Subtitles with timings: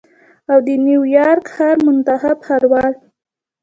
[0.51, 2.93] او د نیویارک ښار منتخب ښاروال